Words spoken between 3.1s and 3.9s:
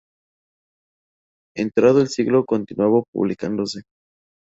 publicándose.